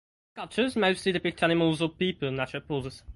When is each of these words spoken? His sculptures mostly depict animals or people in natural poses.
His 0.01 0.33
sculptures 0.33 0.75
mostly 0.75 1.11
depict 1.11 1.43
animals 1.43 1.79
or 1.79 1.87
people 1.89 2.27
in 2.29 2.35
natural 2.35 2.63
poses. 2.63 3.03